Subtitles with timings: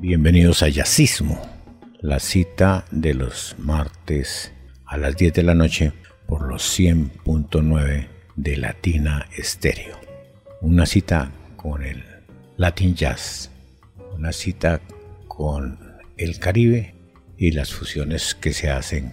[0.00, 1.38] bienvenidos a Yacismo,
[2.00, 4.50] la cita de los martes
[4.86, 5.92] a las 10 de la noche
[6.26, 10.00] por los 100.9 de Latina Estéreo.
[10.62, 12.02] Una cita con el
[12.56, 13.50] Latin Jazz,
[14.16, 14.80] una cita
[15.28, 15.78] con
[16.16, 16.94] el Caribe
[17.36, 19.12] y las fusiones que se hacen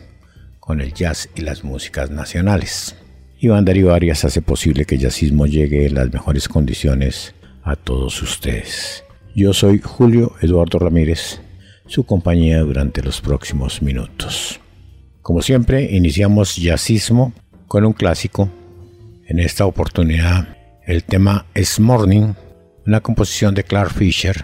[0.62, 2.96] con el jazz y las músicas nacionales.
[3.40, 8.22] Iván Darío Arias hace posible que el jazzismo llegue en las mejores condiciones a todos
[8.22, 9.04] ustedes.
[9.40, 11.42] Yo soy Julio Eduardo Ramírez,
[11.86, 14.60] su compañía durante los próximos minutos.
[15.22, 17.34] Como siempre, iniciamos jazzismo
[17.68, 18.50] con un clásico.
[19.28, 22.34] En esta oportunidad, el tema es Morning,
[22.88, 24.44] una composición de Clark Fisher,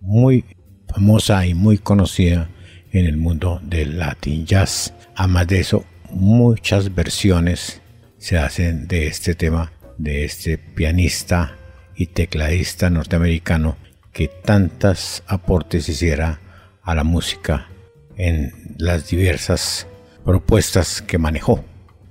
[0.00, 0.44] muy
[0.92, 2.50] famosa y muy conocida
[2.90, 4.94] en el mundo del Latin Jazz.
[5.14, 7.82] Además de eso, muchas versiones
[8.16, 11.56] se hacen de este tema de este pianista
[11.94, 13.76] y tecladista norteamericano
[14.18, 16.40] que tantas aportes hiciera
[16.82, 17.68] a la música
[18.16, 19.86] en las diversas
[20.24, 21.64] propuestas que manejó,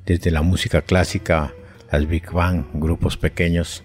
[0.05, 1.53] desde la música clásica,
[1.91, 3.83] las big band, grupos pequeños,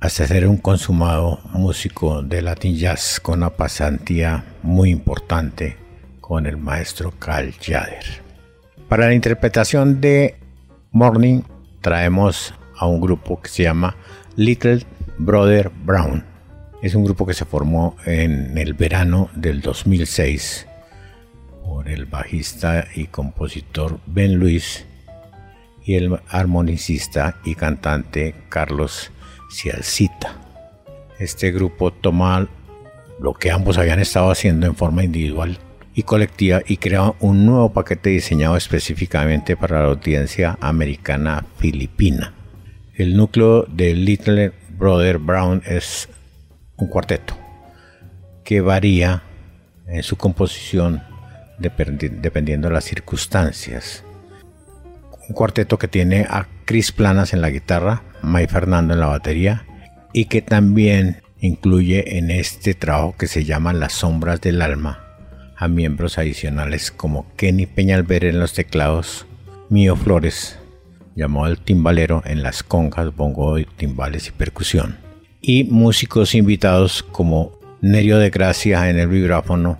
[0.00, 5.76] hasta ser un consumado músico de Latin Jazz con una pasantía muy importante
[6.22, 8.22] con el maestro Carl Jader.
[8.88, 10.34] Para la interpretación de
[10.92, 11.42] Morning
[11.82, 13.96] traemos a un grupo que se llama
[14.36, 14.86] Little
[15.18, 16.29] Brother Brown.
[16.82, 20.66] Es un grupo que se formó en el verano del 2006
[21.62, 24.86] por el bajista y compositor Ben Luis
[25.84, 29.10] y el armonicista y cantante Carlos
[29.52, 30.36] Cialcita.
[31.18, 32.48] Este grupo toma
[33.20, 35.58] lo que ambos habían estado haciendo en forma individual
[35.94, 42.32] y colectiva y crea un nuevo paquete diseñado específicamente para la audiencia americana filipina.
[42.94, 46.08] El núcleo de Little Brother Brown es
[46.80, 47.36] un cuarteto
[48.44, 49.22] que varía
[49.86, 51.02] en su composición
[51.58, 54.02] dependiendo de las circunstancias.
[55.28, 59.66] Un cuarteto que tiene a Chris Planas en la guitarra, May Fernando en la batería
[60.12, 65.04] y que también incluye en este trabajo que se llama Las sombras del alma
[65.56, 69.26] a miembros adicionales como Kenny Peñalver en los teclados,
[69.68, 70.58] Mío Flores
[71.14, 74.99] llamó al timbalero en las congas, bongo, timbales y percusión.
[75.40, 79.78] Y músicos invitados como Nerio de Gracia en el vibráfono,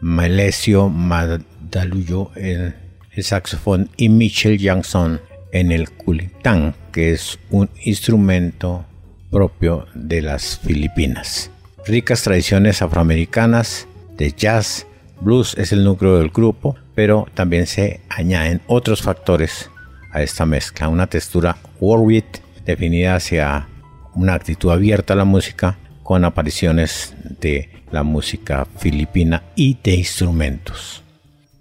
[0.00, 2.74] Melesio Madaluyo en
[3.12, 5.20] el saxofón y Michel Jackson
[5.52, 8.84] en el culitán, que es un instrumento
[9.30, 11.50] propio de las Filipinas.
[11.86, 13.86] Ricas tradiciones afroamericanas
[14.16, 14.86] de jazz,
[15.20, 19.70] blues es el núcleo del grupo, pero también se añaden otros factores
[20.12, 23.66] a esta mezcla, una textura Warwick definida hacia
[24.14, 31.02] una actitud abierta a la música con apariciones de la música filipina y de instrumentos.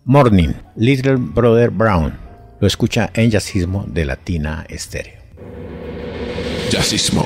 [0.06, 2.14] Morning, Little Brother Brown,
[2.59, 5.20] lo escucha en Jazzismo de Latina Estéreo.
[6.72, 7.24] Jazzismo.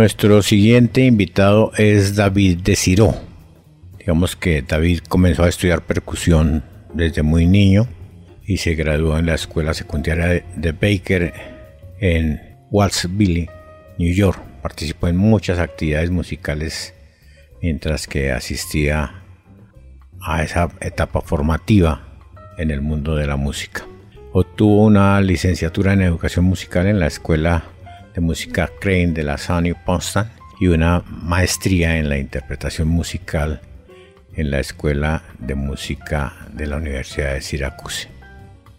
[0.00, 3.14] Nuestro siguiente invitado es David Desiró.
[3.98, 6.64] Digamos que David comenzó a estudiar percusión
[6.94, 7.86] desde muy niño
[8.46, 11.34] y se graduó en la escuela secundaria de Baker
[12.00, 12.40] en
[12.70, 13.50] Walsville,
[13.98, 14.40] New York.
[14.62, 16.94] Participó en muchas actividades musicales
[17.60, 19.22] mientras que asistía
[20.22, 22.08] a esa etapa formativa
[22.56, 23.84] en el mundo de la música.
[24.32, 27.64] Obtuvo una licenciatura en educación musical en la Escuela
[28.14, 30.28] de Música Crane de la SUNY Boston
[30.60, 33.60] y una maestría en la interpretación musical
[34.34, 38.08] en la Escuela de Música de la Universidad de Syracuse.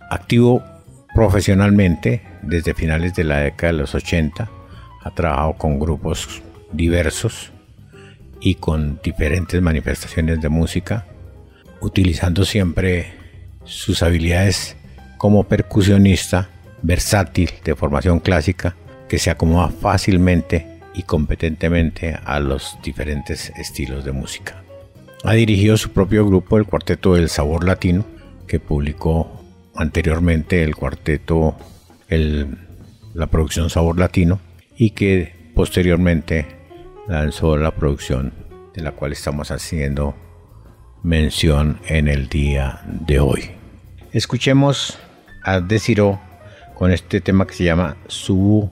[0.10, 0.64] Activo
[1.14, 4.50] profesionalmente desde finales de la década de los 80,
[5.04, 7.52] ha trabajado con grupos diversos
[8.40, 11.06] y con diferentes manifestaciones de música,
[11.82, 13.14] utilizando siempre
[13.64, 14.76] sus habilidades
[15.18, 16.50] como percusionista
[16.82, 18.76] versátil de formación clásica
[19.12, 24.64] que se acomoda fácilmente y competentemente a los diferentes estilos de música.
[25.26, 28.06] Ha dirigido su propio grupo, el Cuarteto del Sabor Latino,
[28.48, 29.44] que publicó
[29.76, 31.58] anteriormente el cuarteto,
[32.08, 34.40] la producción Sabor Latino,
[34.78, 36.46] y que posteriormente
[37.10, 38.32] lanzó la producción
[38.74, 40.16] de la cual estamos haciendo
[41.04, 43.52] mención en el día de hoy.
[44.14, 44.98] Escuchemos
[45.44, 46.18] a Desiro
[46.76, 48.72] con este tema que se llama Subu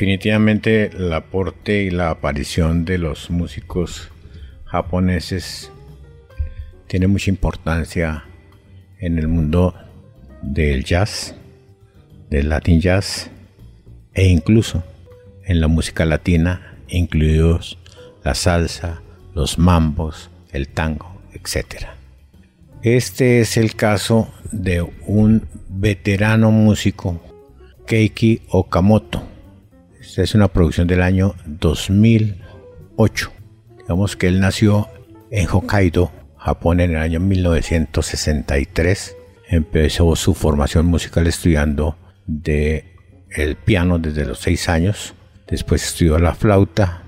[0.00, 4.08] Definitivamente el aporte y la aparición de los músicos
[4.64, 5.70] japoneses
[6.86, 8.24] tiene mucha importancia
[8.98, 9.74] en el mundo
[10.40, 11.34] del jazz,
[12.30, 13.30] del latin jazz
[14.14, 14.82] e incluso
[15.44, 17.76] en la música latina, incluidos
[18.24, 19.02] la salsa,
[19.34, 21.88] los mambos, el tango, etc.
[22.82, 27.20] Este es el caso de un veterano músico,
[27.86, 29.29] Keiki Okamoto.
[30.10, 33.32] Esta es una producción del año 2008.
[33.78, 34.88] Digamos que él nació
[35.30, 39.16] en Hokkaido, Japón, en el año 1963.
[39.48, 45.14] Empezó su formación musical estudiando el piano desde los 6 años.
[45.46, 47.04] Después estudió la flauta,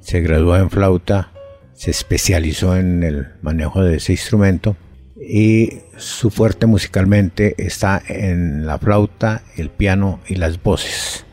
[0.00, 1.32] se graduó en flauta,
[1.74, 4.74] se especializó en el manejo de ese instrumento
[5.20, 11.26] y su fuerte musicalmente está en la flauta, el piano y las voces.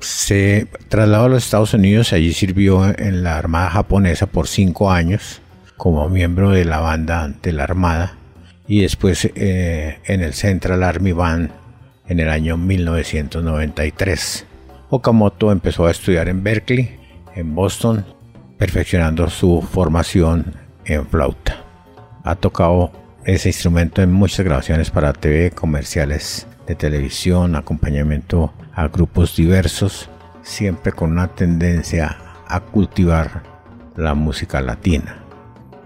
[0.00, 5.40] Se trasladó a los Estados Unidos, allí sirvió en la Armada japonesa por cinco años
[5.76, 8.16] como miembro de la banda de la Armada
[8.66, 11.50] y después eh, en el Central Army Band
[12.08, 14.46] en el año 1993.
[14.90, 16.98] Okamoto empezó a estudiar en Berkeley,
[17.34, 18.04] en Boston,
[18.56, 21.64] perfeccionando su formación en flauta.
[22.24, 22.92] Ha tocado
[23.24, 30.08] ese instrumento en muchas grabaciones para TV, comerciales de televisión, acompañamiento a grupos diversos,
[30.42, 32.16] siempre con una tendencia
[32.46, 33.42] a cultivar
[33.96, 35.18] la música latina.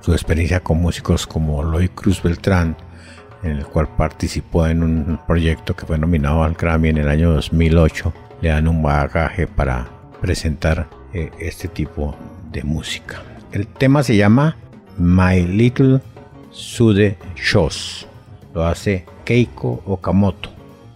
[0.02, 2.76] Su experiencia con músicos como Lloyd Cruz Beltrán,
[3.42, 7.32] en el cual participó en un proyecto que fue nominado al Grammy en el año
[7.32, 9.88] 2008, le dan un bagaje para
[10.20, 12.14] presentar eh, este tipo
[12.50, 13.22] de música.
[13.52, 14.54] El tema se llama
[14.98, 16.02] My Little
[16.50, 18.06] Sude Shows.
[18.52, 20.61] Lo hace Keiko Okamoto.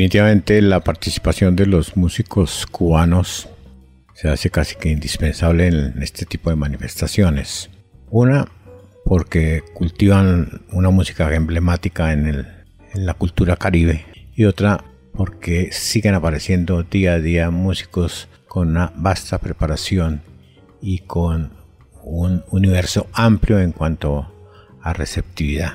[0.00, 3.50] Definitivamente la participación de los músicos cubanos
[4.14, 7.68] se hace casi que indispensable en este tipo de manifestaciones.
[8.08, 8.48] Una,
[9.04, 12.46] porque cultivan una música emblemática en,
[12.94, 19.36] la cultura caribe y otra porque siguen apareciendo día a día músicos con una vasta
[19.36, 20.22] preparación
[20.80, 21.52] y con
[22.02, 24.32] un universo amplio en cuanto
[24.80, 25.74] a receptividad.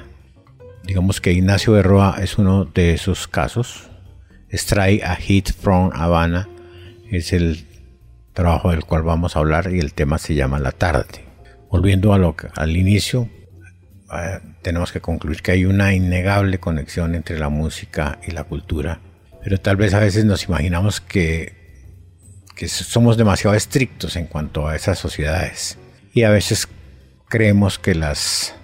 [0.84, 3.92] Digamos que Ignacio Berroa es uno de esos casos.
[4.56, 6.48] Stray a Hit from Havana
[7.12, 7.66] es el
[8.34, 11.26] trabajo del cual vamos a hablar y el tema se llama La tarde.
[11.70, 13.30] Volviendo a lo al inicio,
[14.14, 19.00] eh, tenemos que concluir que hay una innegable conexión entre la música y la cultura,
[19.44, 21.54] pero tal vez a veces nos imaginamos que,
[22.56, 25.78] que somos demasiado estrictos en cuanto a esas sociedades
[26.14, 26.68] y a veces
[27.28, 28.56] creemos que las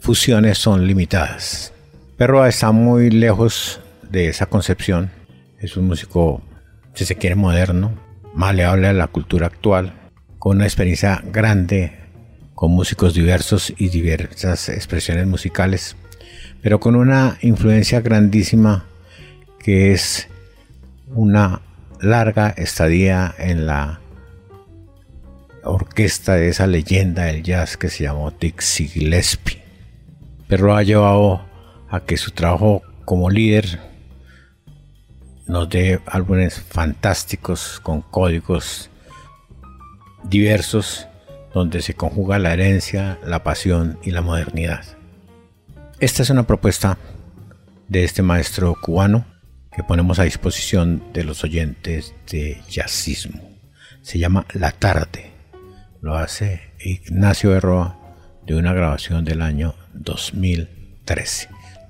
[0.00, 1.72] fusiones son limitadas.
[2.16, 3.80] Perroa está muy lejos
[4.14, 5.10] de esa concepción.
[5.58, 6.42] Es un músico,
[6.94, 7.92] si se quiere, moderno,
[8.32, 9.92] maleable a la cultura actual,
[10.38, 11.92] con una experiencia grande,
[12.54, 15.96] con músicos diversos y diversas expresiones musicales,
[16.62, 18.86] pero con una influencia grandísima
[19.58, 20.28] que es
[21.08, 21.60] una
[22.00, 24.00] larga estadía en la
[25.64, 29.62] orquesta de esa leyenda del jazz que se llamó Dixie Gillespie.
[30.46, 31.44] Pero ha llevado
[31.88, 33.93] a que su trabajo como líder
[35.46, 38.90] nos dé álbumes fantásticos con códigos
[40.24, 41.06] diversos
[41.52, 44.84] donde se conjuga la herencia, la pasión y la modernidad.
[46.00, 46.98] Esta es una propuesta
[47.88, 49.24] de este maestro cubano
[49.74, 53.40] que ponemos a disposición de los oyentes de jazzismo.
[54.02, 55.32] Se llama La Tarde.
[56.00, 57.98] Lo hace Ignacio Berroa
[58.44, 61.53] de una grabación del año 2013.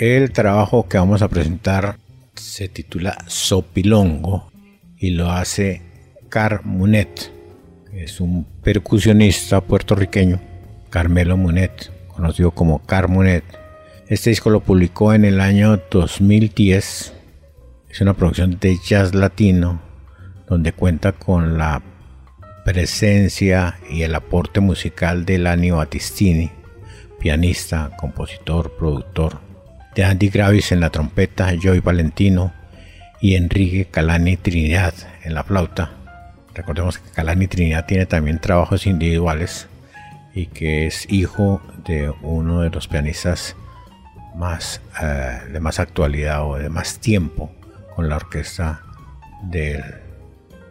[0.00, 1.98] El trabajo que vamos a presentar
[2.34, 4.50] se titula Sopilongo
[4.96, 5.82] y lo hace
[6.30, 7.30] Car Munet,
[7.92, 10.40] es un percusionista puertorriqueño,
[10.88, 13.44] Carmelo Munet, conocido como Car Munet.
[14.08, 17.12] Este disco lo publicó en el año 2010.
[17.90, 19.82] Es una producción de jazz latino
[20.48, 21.82] donde cuenta con la
[22.64, 26.50] presencia y el aporte musical de Lani Battistini,
[27.18, 29.49] pianista, compositor, productor,
[29.94, 32.52] de Andy Gravis en la trompeta, Joy Valentino
[33.20, 35.92] y Enrique Calani Trinidad en la flauta.
[36.54, 39.68] Recordemos que Calani Trinidad tiene también trabajos individuales
[40.34, 43.56] y que es hijo de uno de los pianistas
[44.34, 47.50] más eh, de más actualidad o de más tiempo
[47.94, 48.82] con la orquesta
[49.42, 49.82] del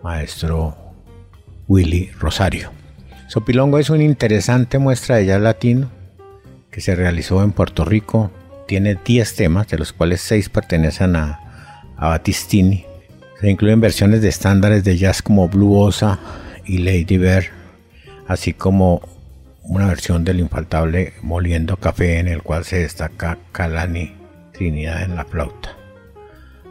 [0.03, 0.75] maestro
[1.67, 2.71] Willy Rosario.
[3.27, 5.91] Sopilongo es una interesante muestra de jazz latino
[6.71, 8.31] que se realizó en Puerto Rico.
[8.69, 11.39] Tiene 10 temas, de los cuales 6 pertenecen a,
[11.97, 12.85] a Battistini.
[13.41, 16.19] Se incluyen versiones de estándares de jazz como Blue Osa
[16.65, 17.45] y Lady Bear,
[18.27, 19.01] así como
[19.63, 24.13] una versión del infaltable Moliendo Café en el cual se destaca Calani
[24.51, 25.75] Trinidad en la flauta.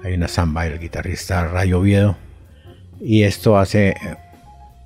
[0.04, 2.16] Hay una samba del guitarrista Rayo Oviedo
[3.00, 3.96] y esto hace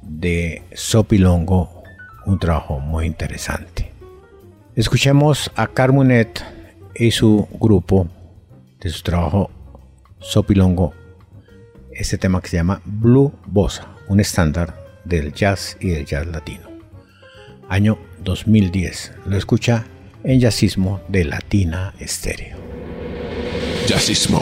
[0.01, 1.83] de Sopilongo
[2.25, 3.93] un trabajo muy interesante.
[4.77, 6.43] Escuchemos a Carmunet
[6.95, 8.09] y su grupo
[8.81, 9.51] de su trabajo
[10.21, 10.93] Sopilongo,
[11.93, 14.75] este tema que se llama Blue Bossa, un estándar
[15.05, 16.69] del jazz y del jazz latino.
[17.69, 19.13] Año 2010.
[19.27, 19.85] Lo escucha
[20.25, 22.57] en Jazzismo de Latina Estéreo.
[23.87, 24.41] Jazzismo.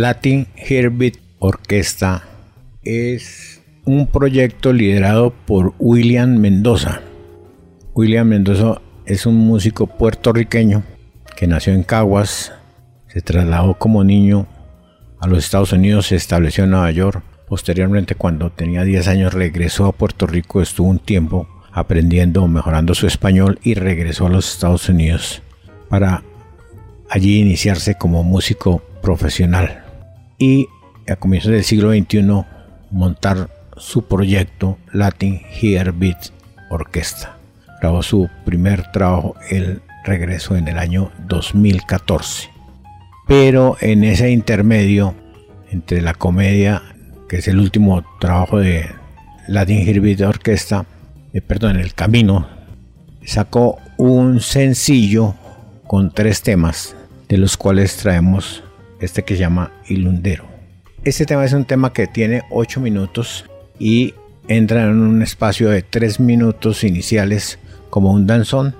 [0.00, 2.24] Latin Heartbeat Orquesta
[2.82, 7.02] es un proyecto liderado por William Mendoza.
[7.92, 10.84] William Mendoza es un músico puertorriqueño
[11.36, 12.50] que nació en Caguas,
[13.08, 14.46] se trasladó como niño
[15.20, 17.22] a los Estados Unidos, se estableció en Nueva York.
[17.46, 23.06] Posteriormente, cuando tenía 10 años, regresó a Puerto Rico, estuvo un tiempo aprendiendo, mejorando su
[23.06, 25.42] español y regresó a los Estados Unidos
[25.90, 26.22] para
[27.10, 29.79] allí iniciarse como músico profesional.
[30.40, 30.68] Y
[31.06, 32.22] a comienzos del siglo XXI
[32.90, 35.42] montar su proyecto Latin
[35.94, 36.30] Beat
[36.70, 37.36] Orquesta.
[37.80, 42.48] Grabó su primer trabajo, el regreso en el año 2014.
[43.28, 45.14] Pero en ese intermedio
[45.70, 46.82] entre la comedia,
[47.28, 48.86] que es el último trabajo de
[49.46, 50.86] Latin Beat Orquesta,
[51.34, 52.48] eh, perdón, El Camino,
[53.26, 55.34] sacó un sencillo
[55.86, 56.96] con tres temas,
[57.28, 58.64] de los cuales traemos
[59.00, 60.44] este que se llama Ilundero.
[61.04, 63.46] Este tema es un tema que tiene 8 minutos
[63.78, 64.14] y
[64.48, 68.76] entra en un espacio de 3 minutos iniciales como un danzón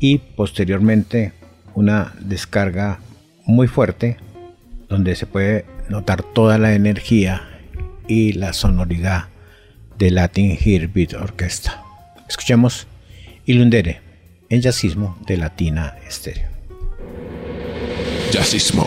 [0.00, 1.32] y posteriormente
[1.74, 2.98] una descarga
[3.44, 4.16] muy fuerte
[4.88, 7.42] donde se puede notar toda la energía
[8.08, 9.28] y la sonoridad
[9.98, 11.82] de Latin Heartbeat Orquesta.
[12.28, 12.86] Escuchemos
[13.44, 14.00] Ilundere
[14.48, 16.48] en jazzismo de Latina Estéreo.
[18.32, 18.84] Jazzismo.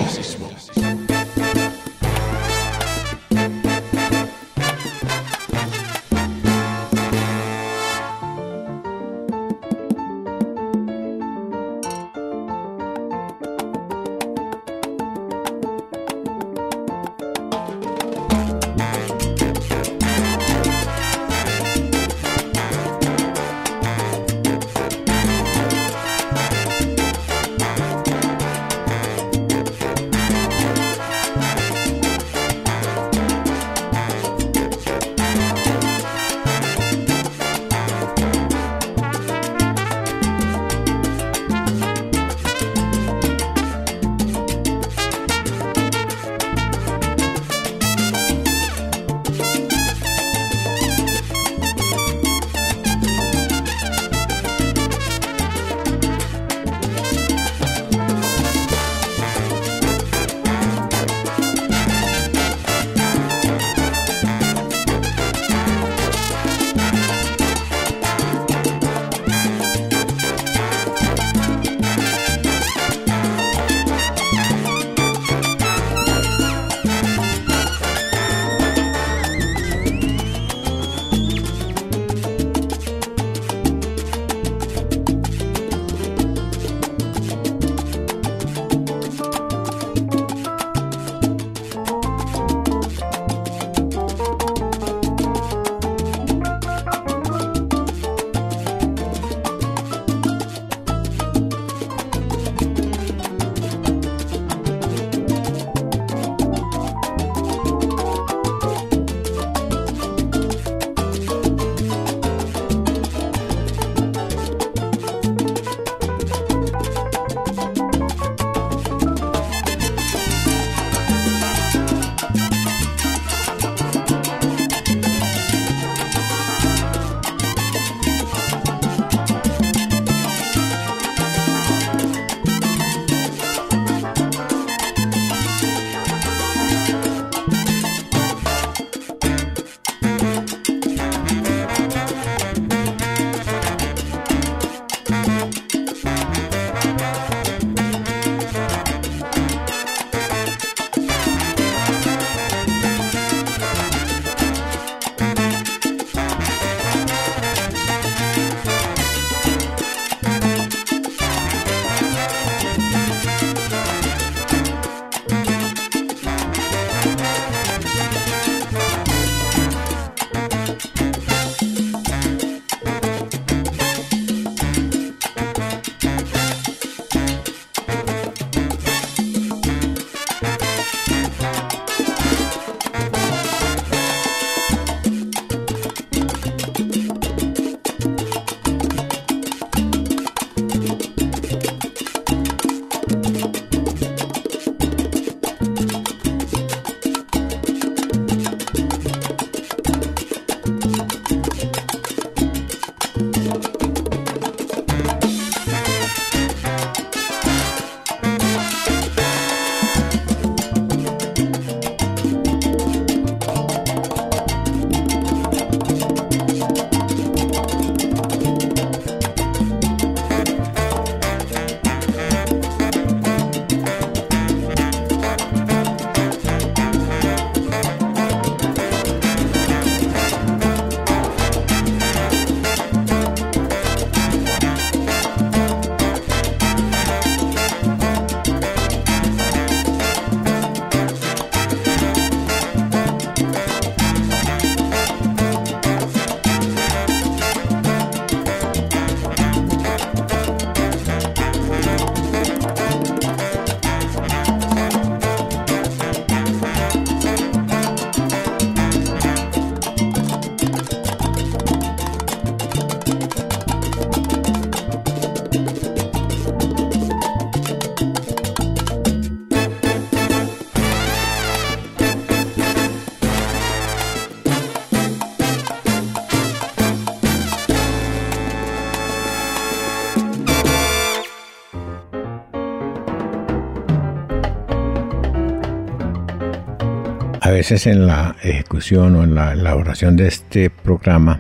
[287.70, 291.40] Veces en la ejecución o en la elaboración de este programa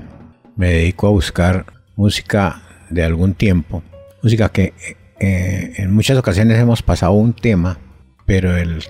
[0.55, 1.65] me dedico a buscar
[1.95, 2.61] música
[2.91, 3.81] de algún tiempo,
[4.21, 4.73] música que
[5.19, 7.79] eh, en muchas ocasiones hemos pasado un tema,
[8.27, 8.83] pero el,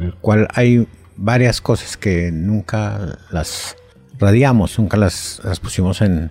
[0.00, 0.88] el cual hay
[1.18, 3.76] varias cosas que nunca las
[4.18, 6.30] radiamos, nunca las, las pusimos en,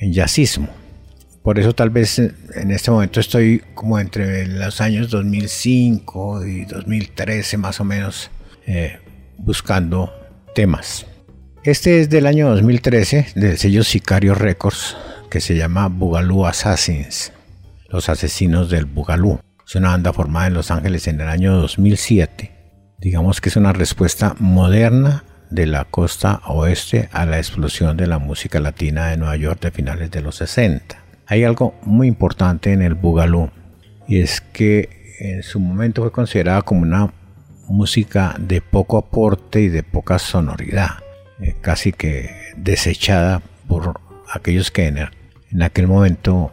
[0.00, 0.68] en.
[1.44, 7.56] Por eso tal vez en este momento estoy como entre los años 2005 y 2013
[7.56, 8.32] más o menos
[8.66, 8.98] eh,
[9.42, 10.12] buscando
[10.54, 11.06] temas.
[11.64, 14.96] Este es del año 2013 del sello Sicario Records
[15.30, 17.32] que se llama Bugalú Assassins,
[17.88, 19.40] los asesinos del Bugalú.
[19.66, 22.50] Es una banda formada en Los Ángeles en el año 2007.
[22.98, 28.18] Digamos que es una respuesta moderna de la costa oeste a la explosión de la
[28.18, 30.96] música latina de Nueva York de finales de los 60.
[31.26, 33.50] Hay algo muy importante en el Bugalú
[34.06, 37.12] y es que en su momento fue considerada como una
[37.68, 40.98] música de poco aporte y de poca sonoridad,
[41.40, 44.00] eh, casi que desechada por
[44.32, 46.50] aquellos que en, en aquel momento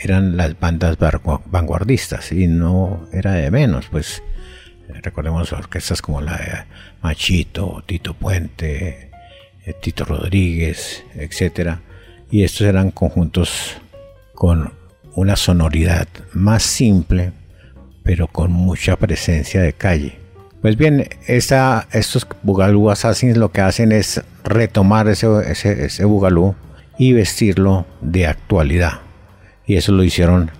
[0.00, 0.96] eran las bandas
[1.46, 4.22] vanguardistas y no era de menos, pues
[4.88, 6.64] Recordemos orquestas como la de
[7.02, 9.10] Machito, Tito Puente,
[9.64, 11.76] eh, Tito Rodríguez, etc.
[12.30, 13.76] Y estos eran conjuntos
[14.34, 14.72] con
[15.14, 17.32] una sonoridad más simple,
[18.02, 20.17] pero con mucha presencia de calle.
[20.60, 26.56] Pues bien, estos Bugalú Assassins lo que hacen es retomar ese, ese, ese Bugalú
[26.98, 29.00] y vestirlo de actualidad.
[29.66, 30.50] Y eso lo hicieron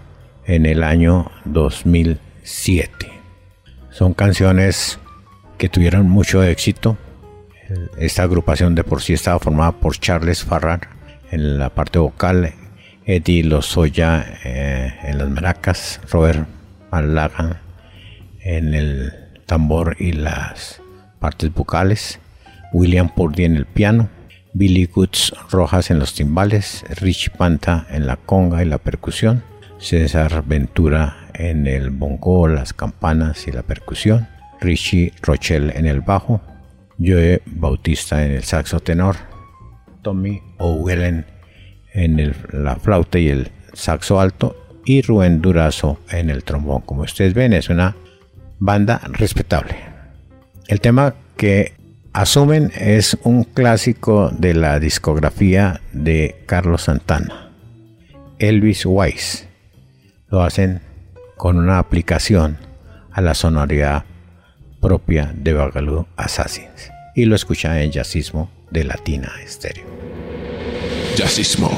[0.47, 3.09] en el año 2007.
[3.91, 5.01] Son canciones
[5.59, 6.97] que tuvieron mucho éxito.
[7.99, 10.89] Esta agrupación de por sí estaba formada por Charles Farrar
[11.33, 12.55] en la parte vocal,
[13.05, 16.47] Eddie Lozoya eh, en las maracas, Robert
[16.91, 17.61] Malaga
[18.41, 20.81] en el tambor y las
[21.19, 22.21] partes vocales,
[22.73, 24.11] William Purdy en el piano,
[24.53, 29.43] Billy Goods Rojas en los timbales, Rich Panta en la conga y la percusión,
[29.79, 34.29] César Ventura en el bongo, las campanas y la percusión,
[34.61, 36.43] Richie Rochelle en el bajo,
[36.99, 39.17] Joe Bautista en el saxo tenor,
[40.03, 41.25] Tommy O'Wellen
[41.95, 44.57] en la flauta y el saxo alto.
[44.85, 46.81] Y Rubén Durazo en el trombón.
[46.81, 47.95] Como ustedes ven, es una
[48.59, 49.77] banda respetable.
[50.67, 51.75] El tema que
[52.13, 57.51] asumen es un clásico de la discografía de Carlos Santana,
[58.39, 59.49] Elvis Wise.
[60.29, 60.81] Lo hacen
[61.37, 62.59] con una aplicación
[63.13, 64.05] a la sonoridad
[64.81, 69.87] propia de Bagaloo Assassins y lo escucha en Jazzismo de Latina Estéreo.
[71.17, 71.71] Jazzismo.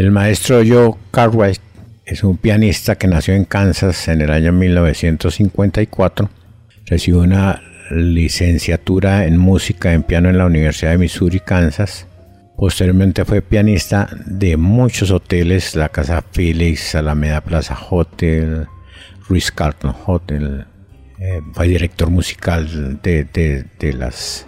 [0.00, 1.60] El maestro Joe Cartwright
[2.06, 6.30] es un pianista que nació en Kansas en el año 1954.
[6.86, 12.06] Recibió una licenciatura en música en piano en la Universidad de Missouri, Kansas.
[12.56, 18.68] Posteriormente fue pianista de muchos hoteles, la Casa Phillips, Alameda Plaza Hotel,
[19.28, 20.64] Ruiz Carlton Hotel.
[21.18, 23.24] Eh, fue director musical de,
[23.78, 24.46] de, las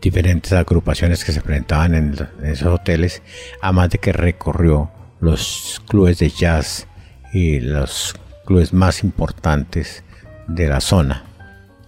[0.00, 3.22] diferentes agrupaciones que se presentaban en, esos hoteles,
[3.62, 4.90] además de que recorrió
[5.20, 6.86] los clubes de jazz
[7.32, 8.14] y los
[8.46, 10.04] clubes más importantes
[10.46, 11.24] de la zona.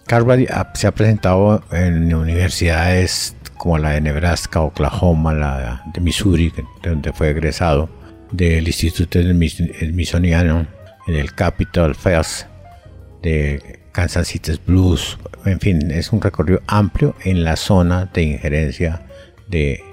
[0.05, 6.51] Carvalho se ha presentado en universidades como la de Nebraska, Oklahoma, la de Missouri,
[6.83, 7.89] donde fue egresado
[8.31, 10.65] del Instituto Smithsoniano,
[11.07, 12.47] en el Capitol Fest
[13.21, 19.01] de Kansas City Blues, en fin, es un recorrido amplio en la zona de injerencia
[19.47, 19.83] de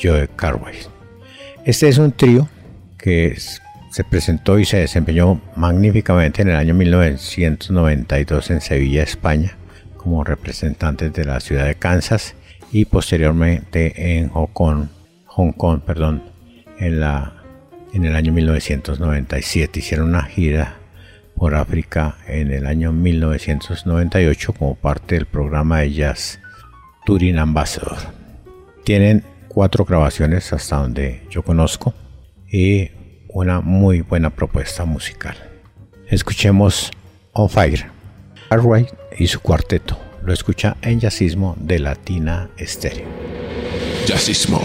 [0.00, 0.90] Joe Carvalho.
[1.64, 2.48] Este es un trío
[2.96, 3.36] que
[3.90, 9.56] se presentó y se desempeñó magníficamente en el año 1992 en Sevilla, España,
[9.96, 12.34] como representantes de la ciudad de Kansas
[12.70, 14.86] y posteriormente en Hong Kong,
[15.26, 16.22] Hong Kong perdón,
[16.78, 17.42] en, la,
[17.92, 19.80] en el año 1997.
[19.80, 20.77] Hicieron una gira
[21.38, 26.40] por África en el año 1998 como parte del programa de jazz
[27.06, 27.96] Touring Ambassador.
[28.84, 31.94] Tienen cuatro grabaciones hasta donde yo conozco
[32.50, 32.90] y
[33.28, 35.36] una muy buena propuesta musical.
[36.08, 36.90] Escuchemos
[37.32, 37.86] On Fire,
[38.48, 39.98] Cartwright y su cuarteto.
[40.24, 43.06] Lo escucha en Jazzismo de Latina Estéreo.
[44.06, 44.60] Jazzismo.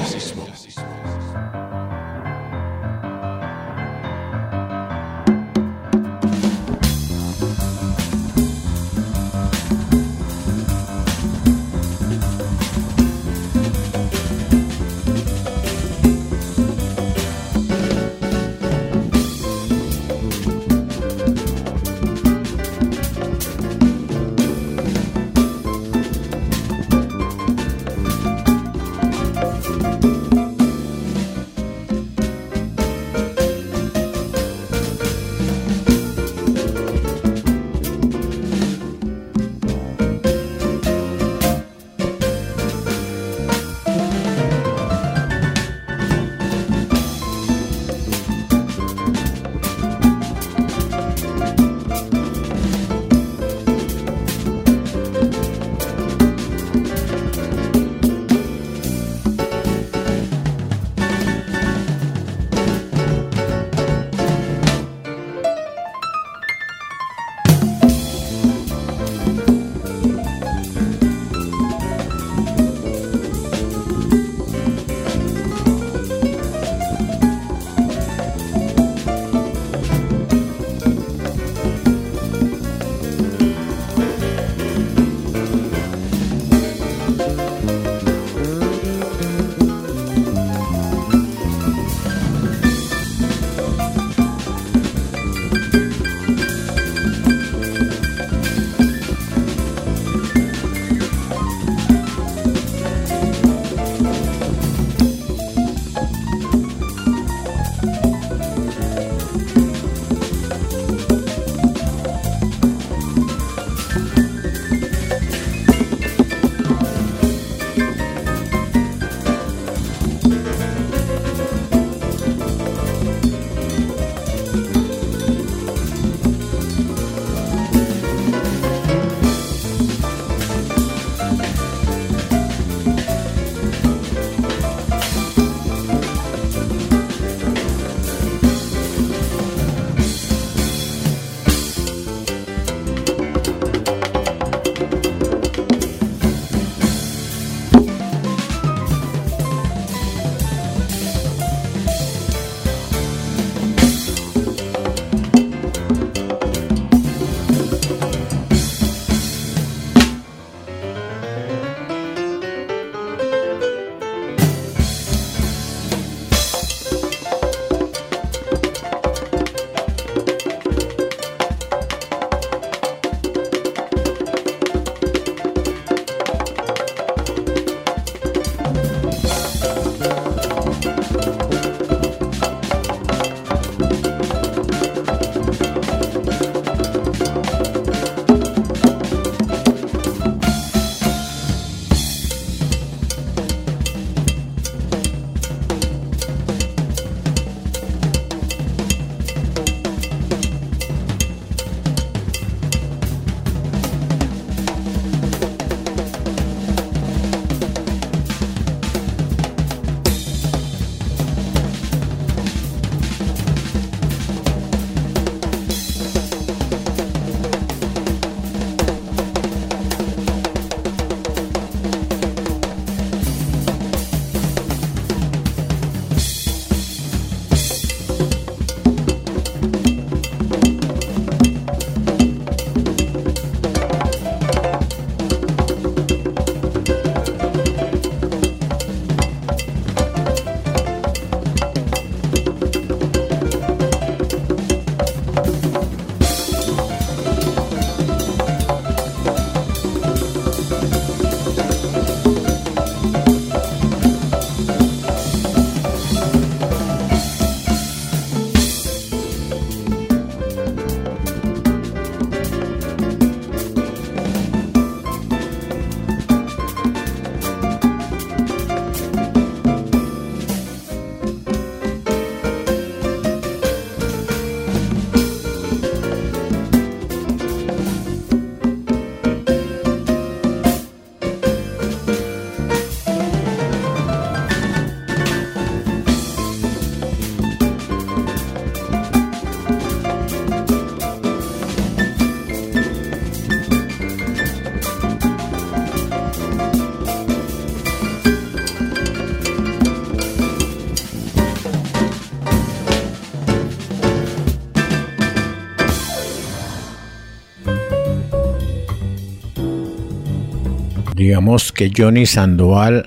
[311.23, 313.05] Digamos que Johnny Sandoval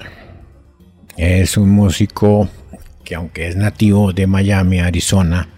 [1.18, 2.48] es un músico
[3.04, 5.50] que aunque es nativo de Miami, Arizona,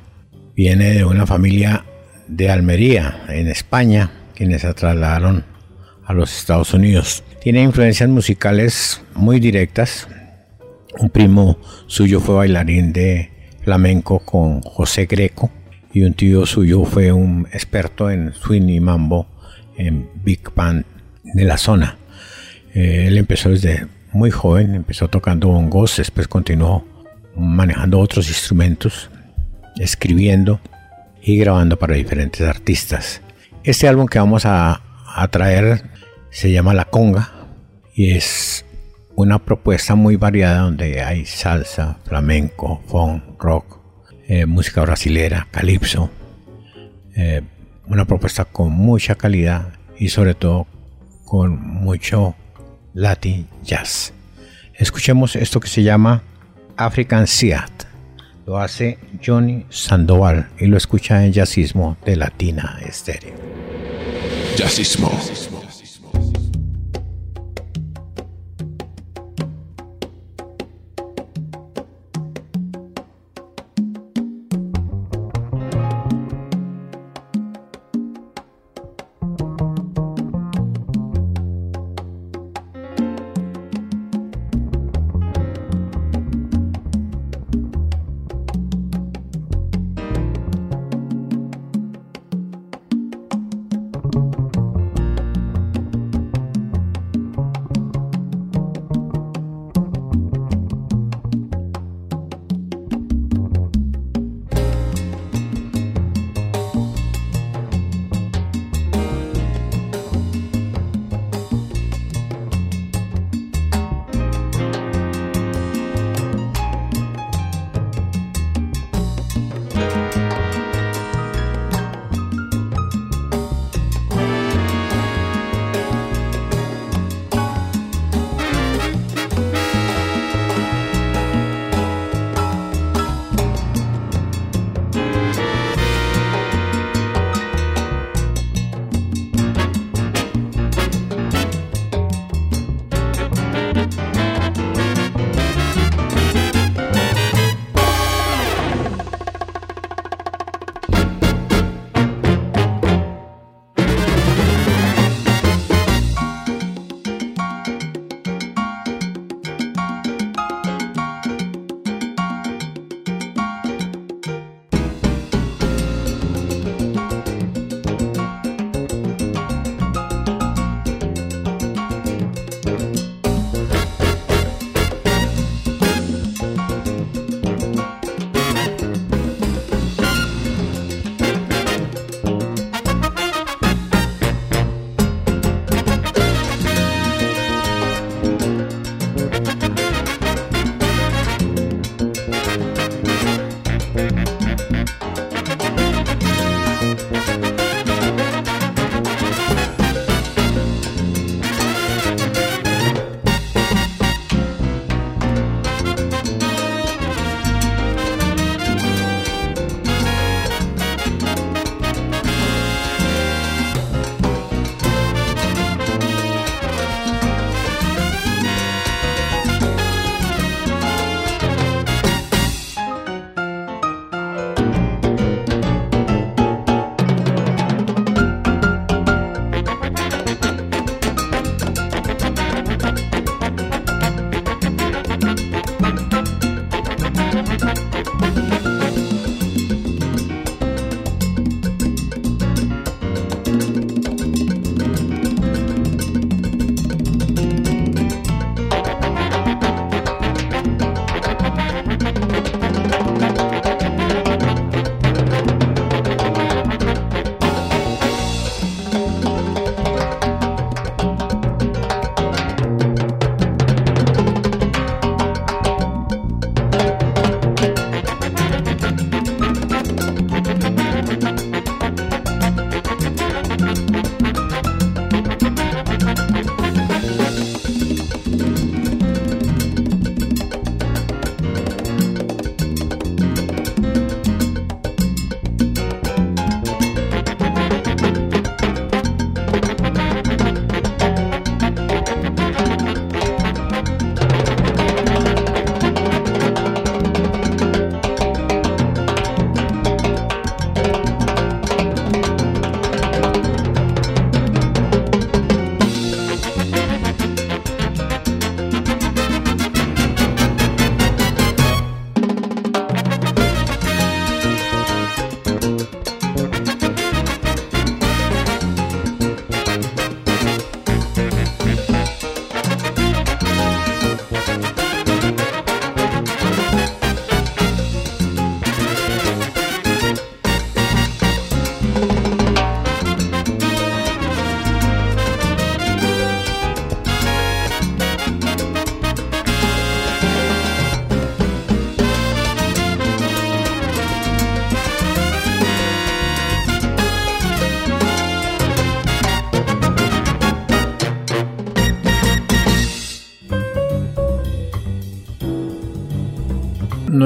[0.56, 1.84] viene de una familia
[2.26, 5.44] de Almería, en España, quienes se trasladaron
[6.04, 7.22] a los Estados Unidos.
[7.40, 10.09] Tiene influencias musicales muy directas.
[10.98, 13.30] Un primo suyo fue bailarín de
[13.62, 15.48] flamenco con José Greco
[15.92, 19.28] y un tío suyo fue un experto en swing y mambo
[19.76, 20.84] en Big Band
[21.22, 21.97] de la zona.
[22.75, 26.85] Eh, él empezó desde muy joven, empezó tocando bongos, después continuó
[27.37, 29.11] manejando otros instrumentos,
[29.79, 30.61] escribiendo
[31.23, 33.21] y grabando para diferentes artistas.
[33.64, 34.83] Este álbum que vamos a,
[35.31, 35.83] traer
[36.31, 37.33] se llama La Conga
[37.93, 38.64] y es
[39.16, 43.81] una propuesta muy variada donde hay salsa, flamenco, funk, rock,
[44.29, 46.09] eh, música brasilera, calipso.
[47.16, 47.43] Eh,
[47.89, 50.69] una propuesta con mucha calidad y sobre todo
[51.25, 52.37] con mucho
[52.99, 54.12] Latin Jazz.
[54.74, 56.22] Escuchemos esto que se llama
[56.76, 57.70] African Seat.
[58.44, 63.34] Lo hace Johnny Sandoval y lo escucha en Jazzismo de Latina Estéreo.
[64.57, 65.12] Jazzismo.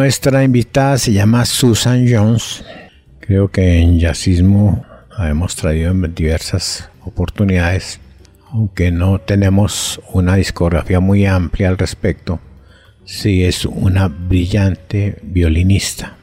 [0.02, 2.64] Nuestra invitada se llama Susan Jones.
[3.20, 4.84] Creo que en jazzismo
[5.16, 8.00] hemos traído en diversas oportunidades,
[8.50, 12.40] aunque no tenemos una discografía muy amplia al respecto.
[13.04, 16.16] Sí es una brillante violinista.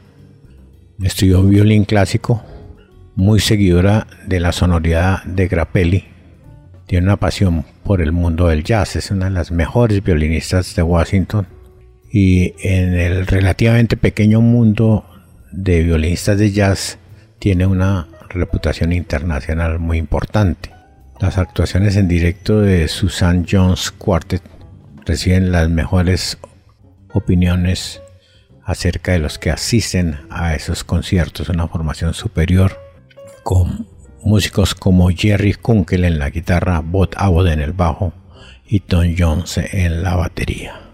[1.01, 2.43] Estudió violín clásico,
[3.15, 6.03] muy seguidora de la sonoridad de Grappelli.
[6.85, 10.83] Tiene una pasión por el mundo del jazz, es una de las mejores violinistas de
[10.83, 11.58] Washington
[12.11, 15.05] y en el relativamente pequeño mundo
[15.51, 16.97] de violinistas de jazz
[17.39, 20.71] tiene una reputación internacional muy importante.
[21.19, 24.41] Las actuaciones en directo de Susan Jones Quartet
[25.05, 26.37] reciben las mejores
[27.13, 28.01] opiniones
[28.63, 32.79] acerca de los que asisten a esos conciertos, una formación superior
[33.43, 33.87] con
[34.23, 38.13] músicos como Jerry Kunkel en la guitarra, Bob Abbott en el bajo
[38.67, 40.88] y Tom Jones en la batería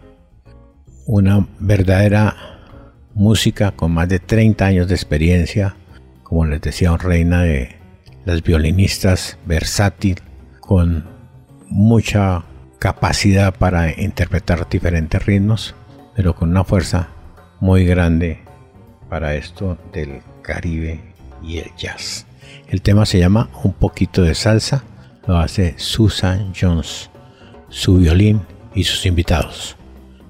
[1.06, 2.36] una verdadera
[3.14, 5.76] música con más de 30 años de experiencia,
[6.24, 7.76] como les decía, un reina de
[8.26, 10.20] las violinistas, versátil,
[10.60, 11.06] con
[11.68, 12.44] mucha
[12.80, 15.76] capacidad para interpretar diferentes ritmos,
[16.16, 17.10] pero con una fuerza
[17.60, 18.40] muy grande
[19.10, 22.26] para esto del Caribe y el jazz.
[22.68, 24.84] El tema se llama Un poquito de salsa,
[25.28, 27.12] lo hace Susan Jones,
[27.70, 28.42] su violín
[28.74, 29.75] y sus invitados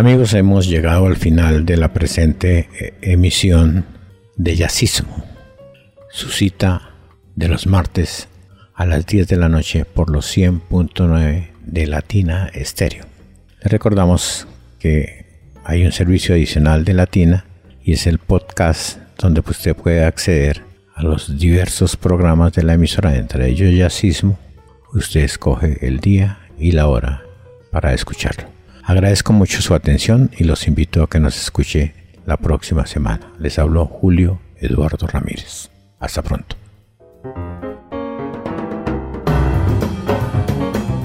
[0.00, 3.84] Amigos, hemos llegado al final de la presente eh, emisión
[4.34, 5.26] de Yacismo,
[6.08, 6.92] su cita
[7.36, 8.26] de los martes
[8.72, 13.04] a las 10 de la noche por los 100.9 de Latina Estéreo.
[13.62, 14.48] Les recordamos
[14.78, 15.26] que
[15.64, 17.44] hay un servicio adicional de Latina
[17.82, 20.62] y es el podcast donde usted puede acceder
[20.94, 24.38] a los diversos programas de la emisora, entre ellos Yacismo.
[24.94, 27.22] Usted escoge el día y la hora
[27.70, 28.59] para escucharlo.
[28.90, 31.94] Agradezco mucho su atención y los invito a que nos escuche
[32.26, 33.32] la próxima semana.
[33.38, 35.70] Les habló Julio Eduardo Ramírez.
[36.00, 36.56] Hasta pronto.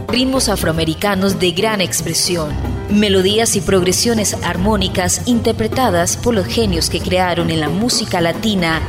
[0.08, 2.50] Ritmos afroamericanos de gran expresión,
[2.90, 8.82] melodías y progresiones armónicas interpretadas por los genios que crearon en la música latina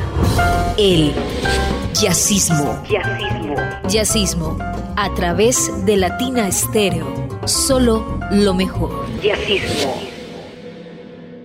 [0.75, 1.13] el
[1.93, 2.81] jazzismo.
[2.89, 3.55] Jazzismo.
[3.87, 4.57] Jazzismo
[4.95, 7.26] a través de Latina Estéreo.
[7.47, 9.05] Solo lo mejor.